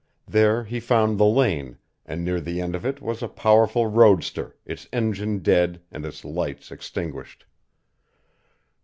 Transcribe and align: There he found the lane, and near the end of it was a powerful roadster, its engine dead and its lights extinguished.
There 0.27 0.63
he 0.63 0.79
found 0.79 1.19
the 1.19 1.27
lane, 1.27 1.77
and 2.07 2.25
near 2.25 2.41
the 2.41 2.59
end 2.59 2.73
of 2.75 2.87
it 2.87 3.03
was 3.03 3.21
a 3.21 3.27
powerful 3.27 3.85
roadster, 3.85 4.57
its 4.65 4.87
engine 4.91 5.43
dead 5.43 5.79
and 5.91 6.03
its 6.07 6.25
lights 6.25 6.71
extinguished. 6.71 7.45